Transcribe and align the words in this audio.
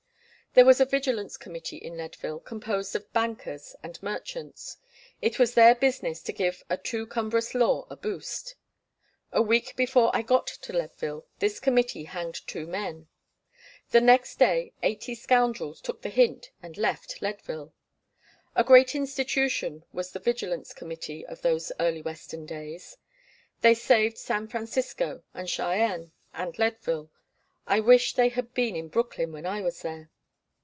There 0.53 0.65
was 0.65 0.81
a 0.81 0.85
vigilance 0.85 1.37
committee 1.37 1.77
in 1.77 1.95
Leadville 1.95 2.41
composed 2.41 2.93
of 2.93 3.13
bankers 3.13 3.73
and 3.81 4.03
merchants. 4.03 4.75
It 5.21 5.39
was 5.39 5.53
their 5.53 5.73
business 5.75 6.21
to 6.23 6.33
give 6.33 6.61
a 6.69 6.75
too 6.75 7.07
cumbrous 7.07 7.55
law 7.55 7.87
a 7.89 7.95
boost. 7.95 8.55
The 9.31 9.41
week 9.41 9.77
before 9.77 10.13
I 10.13 10.23
got 10.23 10.47
to 10.47 10.73
Leadville 10.73 11.25
this 11.39 11.61
committee 11.61 12.03
hanged 12.03 12.45
two 12.47 12.67
men. 12.67 13.07
The 13.91 14.01
next 14.01 14.39
day 14.39 14.73
eighty 14.83 15.15
scoundrels 15.15 15.79
took 15.79 16.01
the 16.01 16.09
hint 16.09 16.51
and 16.61 16.77
left 16.77 17.21
Leadville. 17.21 17.73
A 18.53 18.65
great 18.65 18.93
institution 18.93 19.85
was 19.93 20.11
the 20.11 20.19
vigilance 20.19 20.73
committee 20.73 21.25
of 21.25 21.43
those 21.43 21.71
early 21.79 22.01
Western 22.01 22.45
days. 22.45 22.97
They 23.61 23.73
saved 23.73 24.17
San 24.17 24.49
Francisco, 24.49 25.23
and 25.33 25.49
Cheyenne, 25.49 26.11
and 26.33 26.59
Leadville. 26.59 27.09
I 27.67 27.79
wish 27.79 28.15
they 28.15 28.27
had 28.27 28.53
been 28.53 28.75
in 28.75 28.89
Brooklyn 28.89 29.31
when 29.31 29.45
I 29.45 29.61
was 29.61 29.81
there. 29.81 30.09